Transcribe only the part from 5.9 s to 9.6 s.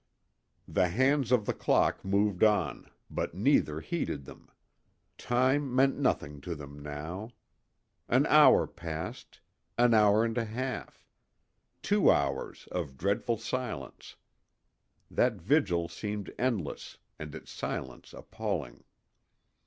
nothing to them now. An hour passed.